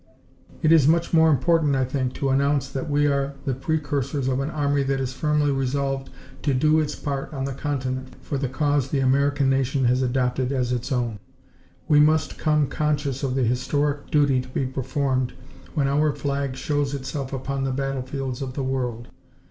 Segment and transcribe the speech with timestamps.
[0.63, 4.39] "It is much more important, I think, to announce that we are the precursors of
[4.39, 6.09] an army that is firmly resolved
[6.41, 10.51] to do its part on the Continent for the cause the American nation has adopted
[10.51, 11.19] as its own.
[11.87, 12.03] We
[12.39, 15.33] come conscious of the historic duty to be performed
[15.75, 19.07] when our flag shows itself upon the battle fields of the world.